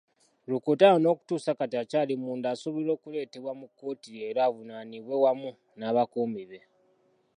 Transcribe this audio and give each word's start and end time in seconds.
Rukutana 0.49 0.97
n'okutuusa 0.99 1.51
kati 1.59 1.75
akyali 1.83 2.13
munda 2.23 2.47
asuubirwa 2.53 2.91
okuleetebwa 2.97 3.51
mu 3.59 3.65
kkooti 3.69 4.07
leero 4.17 4.41
avunaanibwe 4.47 5.15
wamu 5.23 5.49
n'abakuumi 5.77 6.43
be. 6.49 6.59